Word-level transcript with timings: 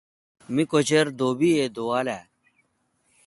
می 0.53 0.63
کچر 0.71 1.05
دوبی 1.19 1.49
اے°دُوال 1.57 2.07
اہ۔ 2.15 2.21